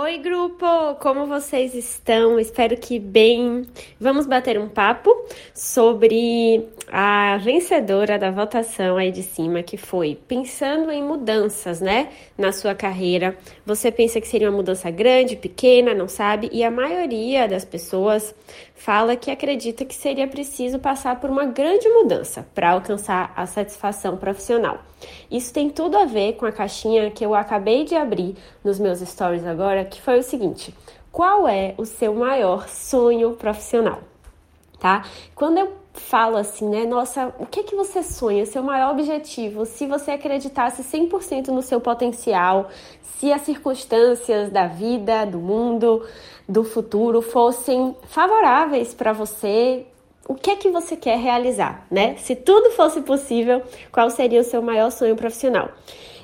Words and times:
Oi, 0.00 0.16
grupo! 0.18 0.94
Como 1.00 1.26
vocês 1.26 1.74
estão? 1.74 2.38
Espero 2.38 2.76
que 2.76 3.00
bem. 3.00 3.66
Vamos 3.98 4.26
bater 4.26 4.56
um 4.56 4.68
papo 4.68 5.10
sobre 5.52 6.68
a 6.86 7.36
vencedora 7.38 8.16
da 8.16 8.30
votação 8.30 8.96
aí 8.96 9.10
de 9.10 9.24
cima, 9.24 9.60
que 9.60 9.76
foi 9.76 10.16
pensando 10.28 10.92
em 10.92 11.02
mudanças, 11.02 11.80
né, 11.80 12.10
na 12.38 12.52
sua 12.52 12.76
carreira. 12.76 13.36
Você 13.66 13.90
pensa 13.90 14.20
que 14.20 14.28
seria 14.28 14.48
uma 14.48 14.58
mudança 14.58 14.88
grande, 14.88 15.34
pequena, 15.34 15.92
não 15.92 16.06
sabe? 16.06 16.48
E 16.52 16.62
a 16.62 16.70
maioria 16.70 17.48
das 17.48 17.64
pessoas 17.64 18.32
fala 18.78 19.16
que 19.16 19.30
acredita 19.30 19.84
que 19.84 19.94
seria 19.94 20.28
preciso 20.28 20.78
passar 20.78 21.20
por 21.20 21.28
uma 21.28 21.44
grande 21.44 21.88
mudança 21.88 22.46
para 22.54 22.70
alcançar 22.70 23.32
a 23.36 23.44
satisfação 23.44 24.16
profissional. 24.16 24.78
Isso 25.30 25.52
tem 25.52 25.68
tudo 25.68 25.98
a 25.98 26.04
ver 26.04 26.34
com 26.34 26.46
a 26.46 26.52
caixinha 26.52 27.10
que 27.10 27.24
eu 27.24 27.34
acabei 27.34 27.84
de 27.84 27.96
abrir 27.96 28.36
nos 28.64 28.78
meus 28.78 29.00
stories 29.00 29.44
agora, 29.44 29.84
que 29.84 30.00
foi 30.00 30.20
o 30.20 30.22
seguinte: 30.22 30.72
qual 31.10 31.48
é 31.48 31.74
o 31.76 31.84
seu 31.84 32.14
maior 32.14 32.68
sonho 32.68 33.32
profissional? 33.32 34.00
Tá? 34.78 35.04
Quando 35.34 35.58
eu 35.58 35.72
falo 36.00 36.36
assim, 36.36 36.68
né? 36.68 36.84
Nossa, 36.84 37.34
o 37.38 37.46
que 37.46 37.60
é 37.60 37.62
que 37.62 37.74
você 37.74 38.02
sonha? 38.02 38.46
Seu 38.46 38.62
maior 38.62 38.92
objetivo? 38.92 39.66
Se 39.66 39.86
você 39.86 40.12
acreditasse 40.12 40.82
100% 40.82 41.48
no 41.48 41.62
seu 41.62 41.80
potencial, 41.80 42.68
se 43.18 43.32
as 43.32 43.42
circunstâncias 43.42 44.50
da 44.50 44.66
vida, 44.66 45.24
do 45.24 45.38
mundo, 45.38 46.06
do 46.48 46.64
futuro 46.64 47.20
fossem 47.20 47.96
favoráveis 48.08 48.94
para 48.94 49.12
você, 49.12 49.86
o 50.26 50.34
que 50.34 50.50
é 50.50 50.56
que 50.56 50.70
você 50.70 50.96
quer 50.96 51.18
realizar, 51.18 51.86
né? 51.90 52.16
Se 52.16 52.36
tudo 52.36 52.70
fosse 52.70 53.00
possível, 53.00 53.62
qual 53.90 54.10
seria 54.10 54.40
o 54.40 54.44
seu 54.44 54.62
maior 54.62 54.90
sonho 54.90 55.16
profissional? 55.16 55.70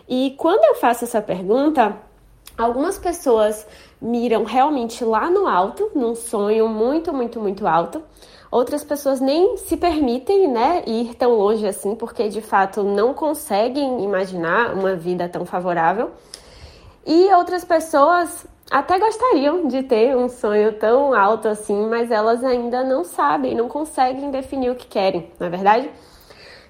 E 0.09 0.35
quando 0.37 0.65
eu 0.65 0.75
faço 0.75 1.05
essa 1.05 1.23
pergunta, 1.23 1.99
algumas 2.57 2.99
pessoas 2.99 3.67
miram 4.01 4.45
realmente 4.45 5.05
lá 5.05 5.31
no 5.31 5.47
alto, 5.47 5.91
num 5.95 6.15
sonho 6.15 6.69
muito, 6.69 7.13
muito, 7.13 7.41
muito 7.41 7.67
alto. 7.67 8.03
Outras 8.51 8.85
pessoas 8.85 9.21
nem 9.21 9.57
se 9.57 9.77
permitem, 9.77 10.47
né, 10.47 10.85
ir 10.87 11.15
tão 11.15 11.33
longe 11.33 11.67
assim, 11.67 11.97
porque 11.97 12.29
de 12.29 12.41
fato 12.41 12.85
não 12.85 13.13
conseguem 13.13 14.05
imaginar 14.05 14.75
uma 14.75 14.95
vida 14.95 15.29
tão 15.29 15.45
favorável. 15.45 16.13
E 17.05 17.33
outras 17.35 17.65
pessoas 17.65 18.47
até 18.71 18.99
gostariam 18.99 19.67
de 19.67 19.83
ter 19.83 20.17
um 20.17 20.29
sonho 20.29 20.73
tão 20.79 21.13
alto 21.13 21.49
assim, 21.49 21.87
mas 21.87 22.11
elas 22.11 22.43
ainda 22.45 22.83
não 22.85 23.05
sabem, 23.05 23.55
não 23.55 23.69
conseguem 23.69 24.31
definir 24.31 24.71
o 24.71 24.75
que 24.75 24.87
querem, 24.87 25.31
não 25.39 25.49
é 25.49 25.51
verdade? 25.51 25.91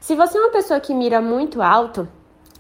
Se 0.01 0.15
você 0.15 0.37
é 0.37 0.41
uma 0.41 0.51
pessoa 0.51 0.81
que 0.81 0.93
mira 0.93 1.21
muito 1.21 1.63
alto, 1.63 2.09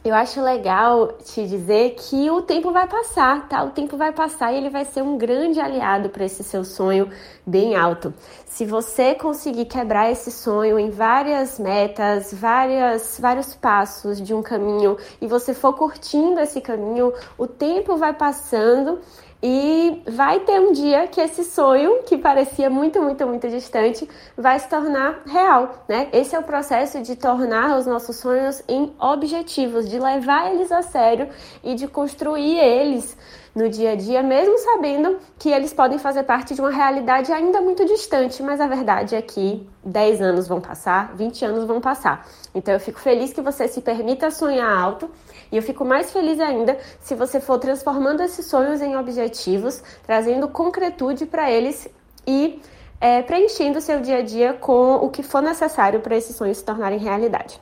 eu 0.04 0.14
acho 0.14 0.42
legal 0.42 1.12
te 1.24 1.46
dizer 1.46 1.94
que 1.94 2.30
o 2.30 2.42
tempo 2.42 2.70
vai 2.70 2.86
passar, 2.86 3.48
tá? 3.48 3.64
O 3.64 3.70
tempo 3.70 3.96
vai 3.96 4.12
passar 4.12 4.52
e 4.52 4.58
ele 4.58 4.68
vai 4.68 4.84
ser 4.84 5.02
um 5.02 5.16
grande 5.16 5.58
aliado 5.58 6.10
para 6.10 6.26
esse 6.26 6.44
seu 6.44 6.62
sonho 6.62 7.08
bem 7.46 7.74
alto. 7.74 8.12
Se 8.44 8.66
você 8.66 9.14
conseguir 9.14 9.64
quebrar 9.64 10.10
esse 10.10 10.30
sonho 10.30 10.78
em 10.78 10.90
várias 10.90 11.58
metas, 11.58 12.34
várias, 12.34 13.18
vários 13.18 13.54
passos 13.54 14.20
de 14.20 14.34
um 14.34 14.42
caminho 14.42 14.98
e 15.22 15.26
você 15.26 15.54
for 15.54 15.72
curtindo 15.72 16.38
esse 16.38 16.60
caminho, 16.60 17.10
o 17.38 17.46
tempo 17.46 17.96
vai 17.96 18.12
passando 18.12 19.00
e 19.46 20.02
vai 20.06 20.40
ter 20.40 20.58
um 20.58 20.72
dia 20.72 21.06
que 21.06 21.20
esse 21.20 21.44
sonho, 21.44 22.02
que 22.04 22.16
parecia 22.16 22.70
muito, 22.70 23.02
muito, 23.02 23.26
muito 23.26 23.46
distante, 23.46 24.08
vai 24.38 24.58
se 24.58 24.66
tornar 24.70 25.20
real, 25.26 25.84
né? 25.86 26.08
Esse 26.14 26.34
é 26.34 26.38
o 26.38 26.42
processo 26.42 27.02
de 27.02 27.14
tornar 27.14 27.76
os 27.76 27.84
nossos 27.84 28.16
sonhos 28.16 28.62
em 28.66 28.94
objetivos, 28.98 29.86
de 29.86 29.98
levar 29.98 30.50
eles 30.50 30.72
a 30.72 30.80
sério 30.80 31.28
e 31.62 31.74
de 31.74 31.86
construir 31.86 32.56
eles 32.56 33.18
no 33.54 33.68
dia 33.68 33.92
a 33.92 33.94
dia, 33.94 34.22
mesmo 34.22 34.58
sabendo 34.58 35.18
que 35.38 35.48
eles 35.48 35.72
podem 35.72 35.98
fazer 35.98 36.24
parte 36.24 36.54
de 36.54 36.60
uma 36.60 36.70
realidade 36.70 37.32
ainda 37.32 37.60
muito 37.60 37.84
distante, 37.84 38.42
mas 38.42 38.60
a 38.60 38.66
verdade 38.66 39.14
é 39.14 39.22
que 39.22 39.64
10 39.84 40.20
anos 40.20 40.48
vão 40.48 40.60
passar, 40.60 41.14
20 41.14 41.44
anos 41.44 41.64
vão 41.64 41.80
passar. 41.80 42.26
Então 42.52 42.74
eu 42.74 42.80
fico 42.80 42.98
feliz 42.98 43.32
que 43.32 43.40
você 43.40 43.68
se 43.68 43.80
permita 43.80 44.30
sonhar 44.30 44.76
alto 44.76 45.08
e 45.52 45.56
eu 45.56 45.62
fico 45.62 45.84
mais 45.84 46.12
feliz 46.12 46.40
ainda 46.40 46.76
se 47.00 47.14
você 47.14 47.40
for 47.40 47.58
transformando 47.58 48.22
esses 48.22 48.46
sonhos 48.46 48.82
em 48.82 48.96
objetivos, 48.96 49.82
trazendo 50.04 50.48
concretude 50.48 51.24
para 51.24 51.48
eles 51.48 51.88
e 52.26 52.60
é, 53.00 53.22
preenchendo 53.22 53.78
o 53.78 53.82
seu 53.82 54.00
dia 54.00 54.18
a 54.18 54.22
dia 54.22 54.54
com 54.54 54.96
o 54.96 55.10
que 55.10 55.22
for 55.22 55.42
necessário 55.42 56.00
para 56.00 56.16
esses 56.16 56.34
sonhos 56.34 56.58
se 56.58 56.64
tornarem 56.64 56.98
realidade. 56.98 57.60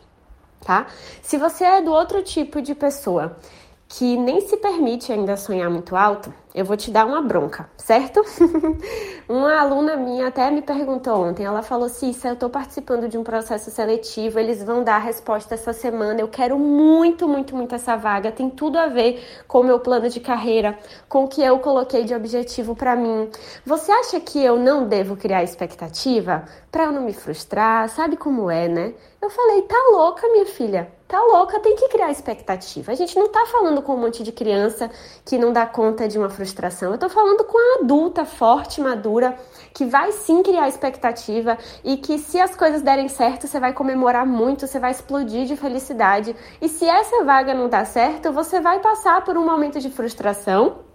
Tá? 0.65 0.87
Se 1.21 1.37
você 1.37 1.65
é 1.65 1.83
do 1.83 1.93
outro 1.93 2.23
tipo 2.23 2.63
de 2.63 2.75
pessoa 2.75 3.37
que 3.93 4.17
nem 4.17 4.41
se 4.41 4.57
permite 4.57 5.13
ainda 5.13 5.37
sonhar 5.37 5.69
muito 5.69 5.95
alto, 5.95 6.33
eu 6.55 6.65
vou 6.65 6.79
te 6.79 6.91
dar 6.91 7.05
uma 7.05 7.21
bronca, 7.21 7.69
certo? 7.77 8.23
uma 9.29 9.55
aluna 9.61 9.97
minha 9.97 10.29
até 10.29 10.51
me 10.51 10.63
perguntou 10.63 11.23
ontem, 11.23 11.45
ela 11.45 11.63
falou: 11.63 11.91
Cissa, 11.91 12.29
eu 12.29 12.35
estou 12.35 12.49
participando 12.49 13.07
de 13.07 13.19
um 13.19 13.23
processo 13.23 13.71
seletivo, 13.71 14.39
eles 14.39 14.63
vão 14.65 14.83
dar 14.83 14.97
a 14.97 14.99
resposta 14.99 15.55
essa 15.55 15.75
semana, 15.75 16.21
eu 16.23 16.29
quero 16.29 16.59
muito, 16.59 17.29
muito, 17.29 17.55
muito 17.55 17.75
essa 17.75 17.95
vaga, 17.95 18.33
tem 18.33 18.49
tudo 18.49 18.79
a 18.79 18.87
ver 18.87 19.23
com 19.47 19.61
o 19.61 19.65
meu 19.65 19.79
plano 19.79 20.09
de 20.09 20.21
carreira, 20.21 20.79
com 21.07 21.25
o 21.25 21.29
que 21.29 21.43
eu 21.43 21.59
coloquei 21.59 22.05
de 22.05 22.15
objetivo 22.15 22.75
para 22.75 22.97
mim. 22.97 23.29
Você 23.65 23.93
acha 23.93 24.19
que 24.21 24.43
eu 24.43 24.59
não 24.59 24.89
devo 24.89 25.17
criar 25.17 25.43
expectativa 25.43 26.45
para 26.71 26.85
eu 26.85 26.93
não 26.93 27.03
me 27.03 27.13
frustrar? 27.13 27.91
Sabe 27.91 28.17
como 28.17 28.51
é, 28.51 28.69
né? 28.69 28.95
Eu 29.23 29.31
falei: 29.31 29.63
tá 29.63 29.77
louca, 29.93 30.27
minha 30.29 30.47
filha 30.47 30.93
tá 31.07 31.23
louca, 31.23 31.61
tem 31.61 31.77
que 31.77 31.89
criar 31.89 32.11
expectativa. 32.11 32.91
A 32.91 32.95
gente 32.95 33.19
não 33.19 33.29
tá 33.29 33.45
falando 33.45 33.83
com 33.83 33.95
um 33.95 33.99
monte 33.99 34.23
de 34.23 34.33
criança 34.33 34.91
que 35.27 35.37
não 35.37 35.53
dá 35.53 35.67
conta 35.67 36.09
de 36.09 36.19
uma 36.19 36.31
frustração. 36.31 36.91
Eu 36.91 36.99
tô 36.99 37.09
falando 37.09 37.45
com 37.45 37.59
a 37.59 37.83
adulta 37.83 38.25
forte, 38.25 38.81
madura, 38.81 39.39
que 39.75 39.85
vai 39.85 40.11
sim 40.11 40.43
criar 40.43 40.69
expectativa 40.69 41.59
e 41.85 41.99
que 41.99 42.19
se 42.19 42.41
as 42.41 42.57
coisas 42.57 42.81
derem 42.81 43.09
certo, 43.09 43.47
você 43.47 43.61
vai 43.61 43.75
comemorar 43.75 44.27
muito, 44.27 44.67
você 44.67 44.79
vai 44.79 44.91
explodir 44.91 45.45
de 45.45 45.55
felicidade. 45.55 46.35
E 46.63 46.69
se 46.69 46.87
essa 46.87 47.23
vaga 47.23 47.53
não 47.53 47.69
dá 47.69 47.85
certo, 47.85 48.33
você 48.33 48.59
vai 48.59 48.81
passar 48.81 49.23
por 49.23 49.37
um 49.37 49.45
momento 49.45 49.79
de 49.81 49.91
frustração 49.91 50.92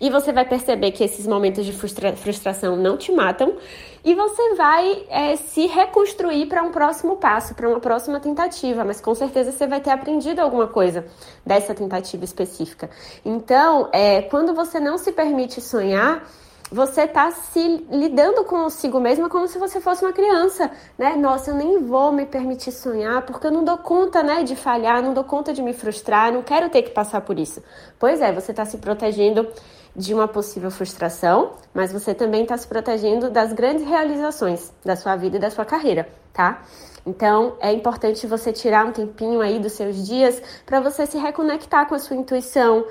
e 0.00 0.10
você 0.10 0.32
vai 0.32 0.44
perceber 0.44 0.92
que 0.92 1.04
esses 1.04 1.26
momentos 1.26 1.64
de 1.64 1.72
frustra 1.72 2.14
frustração 2.14 2.76
não 2.76 2.96
te 2.96 3.12
matam 3.12 3.56
e 4.04 4.14
você 4.14 4.54
vai 4.54 5.04
é, 5.08 5.36
se 5.36 5.66
reconstruir 5.66 6.46
para 6.46 6.62
um 6.62 6.70
próximo 6.70 7.16
passo, 7.16 7.54
para 7.54 7.68
uma 7.68 7.80
próxima 7.80 8.20
tentativa, 8.20 8.84
mas 8.84 9.00
com 9.00 9.14
certeza 9.14 9.50
você 9.50 9.66
vai 9.66 9.80
ter 9.80 9.90
aprendido 9.90 10.38
alguma 10.38 10.68
coisa 10.68 11.04
dessa 11.44 11.74
tentativa 11.74 12.24
específica. 12.24 12.88
Então, 13.24 13.88
é, 13.92 14.22
quando 14.22 14.54
você 14.54 14.78
não 14.78 14.96
se 14.96 15.10
permite 15.10 15.60
sonhar, 15.60 16.24
você 16.70 17.02
está 17.02 17.30
se 17.30 17.86
lidando 17.90 18.44
consigo 18.44 18.98
mesma 18.98 19.28
como 19.28 19.46
se 19.46 19.58
você 19.58 19.80
fosse 19.80 20.04
uma 20.04 20.12
criança, 20.12 20.70
né? 20.98 21.14
Nossa, 21.16 21.50
eu 21.50 21.54
nem 21.54 21.82
vou 21.84 22.10
me 22.10 22.26
permitir 22.26 22.72
sonhar 22.72 23.22
porque 23.22 23.46
eu 23.46 23.52
não 23.52 23.64
dou 23.64 23.78
conta, 23.78 24.22
né, 24.22 24.42
de 24.42 24.56
falhar, 24.56 25.02
não 25.02 25.14
dou 25.14 25.24
conta 25.24 25.52
de 25.52 25.62
me 25.62 25.72
frustrar, 25.72 26.32
não 26.32 26.42
quero 26.42 26.68
ter 26.68 26.82
que 26.82 26.90
passar 26.90 27.20
por 27.20 27.38
isso. 27.38 27.62
Pois 27.98 28.20
é, 28.20 28.32
você 28.32 28.50
está 28.50 28.64
se 28.64 28.78
protegendo 28.78 29.46
de 29.94 30.12
uma 30.12 30.28
possível 30.28 30.70
frustração, 30.70 31.52
mas 31.72 31.92
você 31.92 32.12
também 32.12 32.42
está 32.42 32.56
se 32.56 32.66
protegendo 32.66 33.30
das 33.30 33.52
grandes 33.52 33.86
realizações 33.86 34.72
da 34.84 34.94
sua 34.94 35.16
vida 35.16 35.36
e 35.36 35.40
da 35.40 35.50
sua 35.50 35.64
carreira, 35.64 36.08
tá? 36.32 36.62
Então 37.06 37.56
é 37.60 37.72
importante 37.72 38.26
você 38.26 38.52
tirar 38.52 38.84
um 38.84 38.92
tempinho 38.92 39.40
aí 39.40 39.58
dos 39.58 39.72
seus 39.72 40.04
dias 40.06 40.42
para 40.66 40.80
você 40.80 41.06
se 41.06 41.16
reconectar 41.16 41.88
com 41.88 41.94
a 41.94 41.98
sua 41.98 42.16
intuição 42.16 42.84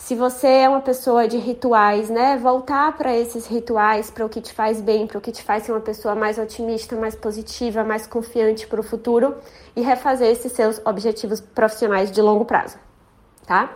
se 0.00 0.14
você 0.14 0.46
é 0.48 0.68
uma 0.68 0.80
pessoa 0.80 1.28
de 1.28 1.36
rituais, 1.36 2.08
né, 2.08 2.36
voltar 2.38 2.96
para 2.96 3.14
esses 3.14 3.46
rituais, 3.46 4.10
para 4.10 4.24
o 4.24 4.30
que 4.30 4.40
te 4.40 4.52
faz 4.52 4.80
bem, 4.80 5.06
para 5.06 5.18
o 5.18 5.20
que 5.20 5.30
te 5.30 5.42
faz 5.42 5.64
ser 5.64 5.72
uma 5.72 5.80
pessoa 5.80 6.14
mais 6.14 6.38
otimista, 6.38 6.96
mais 6.96 7.14
positiva, 7.14 7.84
mais 7.84 8.06
confiante 8.06 8.66
para 8.66 8.80
o 8.80 8.82
futuro 8.82 9.36
e 9.76 9.82
refazer 9.82 10.28
esses 10.28 10.52
seus 10.52 10.80
objetivos 10.86 11.40
profissionais 11.42 12.10
de 12.10 12.20
longo 12.22 12.46
prazo, 12.46 12.78
tá? 13.46 13.74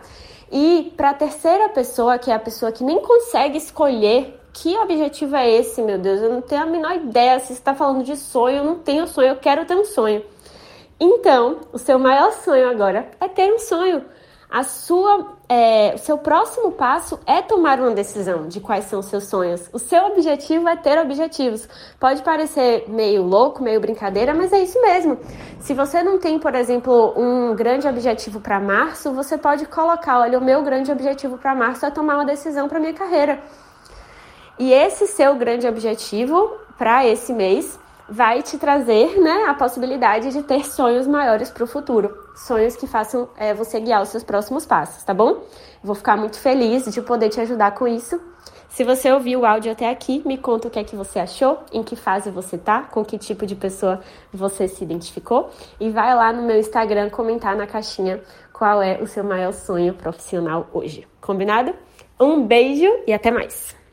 E 0.51 0.91
para 0.97 1.11
a 1.11 1.13
terceira 1.13 1.69
pessoa, 1.69 2.17
que 2.17 2.31
é 2.31 2.33
a 2.33 2.39
pessoa 2.39 2.71
que 2.71 2.83
nem 2.83 2.99
consegue 3.01 3.59
escolher 3.59 4.41
que 4.51 4.75
objetivo 4.77 5.35
é 5.35 5.49
esse, 5.49 5.79
meu 5.79 5.99
Deus, 5.99 6.21
eu 6.21 6.33
não 6.33 6.41
tenho 6.41 6.63
a 6.63 6.65
menor 6.65 6.95
ideia. 6.95 7.39
Se 7.39 7.47
você 7.47 7.53
está 7.53 7.75
falando 7.75 8.03
de 8.03 8.17
sonho, 8.17 8.57
eu 8.57 8.63
não 8.63 8.79
tenho 8.79 9.05
sonho, 9.07 9.29
eu 9.29 9.35
quero 9.35 9.63
ter 9.65 9.75
um 9.75 9.85
sonho. 9.85 10.23
Então, 10.99 11.59
o 11.71 11.77
seu 11.77 11.99
maior 11.99 12.31
sonho 12.31 12.67
agora 12.67 13.11
é 13.21 13.27
ter 13.27 13.53
um 13.53 13.59
sonho 13.59 14.03
a 14.55 14.63
sua, 14.63 15.33
é, 15.49 15.91
o 15.95 15.97
seu 15.97 16.17
próximo 16.17 16.71
passo 16.71 17.19
é 17.25 17.41
tomar 17.41 17.77
uma 17.77 17.91
decisão 17.91 18.47
de 18.47 18.61
quais 18.61 18.85
são 18.85 19.01
seus 19.01 19.25
sonhos. 19.25 19.69
O 19.73 19.77
seu 19.77 20.05
objetivo 20.05 20.69
é 20.69 20.77
ter 20.77 20.97
objetivos. 20.97 21.67
Pode 21.99 22.21
parecer 22.21 22.85
meio 22.87 23.21
louco, 23.21 23.61
meio 23.61 23.81
brincadeira, 23.81 24.33
mas 24.33 24.53
é 24.53 24.59
isso 24.59 24.81
mesmo. 24.81 25.19
Se 25.59 25.73
você 25.73 26.01
não 26.01 26.19
tem, 26.19 26.39
por 26.39 26.55
exemplo, 26.55 27.13
um 27.17 27.53
grande 27.53 27.85
objetivo 27.85 28.39
para 28.39 28.57
março, 28.57 29.11
você 29.11 29.37
pode 29.37 29.65
colocar, 29.65 30.19
olha, 30.19 30.39
o 30.39 30.41
meu 30.41 30.63
grande 30.63 30.89
objetivo 30.89 31.37
para 31.37 31.53
março 31.53 31.85
é 31.85 31.91
tomar 31.91 32.15
uma 32.15 32.25
decisão 32.25 32.69
para 32.69 32.79
minha 32.79 32.93
carreira. 32.93 33.43
E 34.57 34.71
esse 34.71 35.05
seu 35.05 35.35
grande 35.35 35.67
objetivo 35.67 36.49
para 36.77 37.05
esse 37.05 37.33
mês 37.33 37.77
vai 38.07 38.41
te 38.41 38.57
trazer, 38.57 39.19
né, 39.19 39.47
a 39.49 39.53
possibilidade 39.53 40.31
de 40.31 40.43
ter 40.43 40.65
sonhos 40.65 41.05
maiores 41.05 41.49
para 41.49 41.65
o 41.65 41.67
futuro. 41.67 42.24
Sonhos 42.35 42.75
que 42.75 42.85
façam 42.85 43.29
é, 43.37 43.53
você 43.53 43.79
guiar 43.79 44.01
os 44.01 44.09
seus 44.09 44.23
próximos 44.23 44.65
passos, 44.65 45.03
tá 45.03 45.13
bom? 45.13 45.43
Vou 45.83 45.95
ficar 45.95 46.17
muito 46.17 46.39
feliz 46.39 46.85
de 46.85 47.01
poder 47.01 47.29
te 47.29 47.39
ajudar 47.41 47.71
com 47.71 47.87
isso. 47.87 48.19
Se 48.69 48.83
você 48.83 49.09
ouviu 49.09 49.39
o 49.39 49.45
áudio 49.45 49.71
até 49.71 49.89
aqui, 49.89 50.21
me 50.25 50.37
conta 50.37 50.67
o 50.67 50.71
que 50.71 50.77
é 50.77 50.83
que 50.83 50.97
você 50.97 51.17
achou, 51.17 51.59
em 51.71 51.81
que 51.81 51.95
fase 51.95 52.29
você 52.29 52.57
tá, 52.57 52.81
com 52.83 53.05
que 53.05 53.17
tipo 53.17 53.45
de 53.45 53.55
pessoa 53.55 54.01
você 54.33 54.67
se 54.67 54.83
identificou 54.83 55.49
e 55.79 55.89
vai 55.89 56.13
lá 56.13 56.33
no 56.33 56.41
meu 56.41 56.59
Instagram 56.59 57.09
comentar 57.09 57.55
na 57.55 57.65
caixinha 57.65 58.21
qual 58.51 58.81
é 58.81 59.01
o 59.01 59.07
seu 59.07 59.23
maior 59.23 59.53
sonho 59.53 59.93
profissional 59.93 60.67
hoje. 60.73 61.07
Combinado? 61.21 61.73
Um 62.19 62.45
beijo 62.45 62.91
e 63.07 63.13
até 63.13 63.31
mais! 63.31 63.84